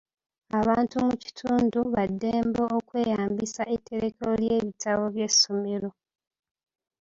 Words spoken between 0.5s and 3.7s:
Abantu mu kitundu ba ddembe okweyambisa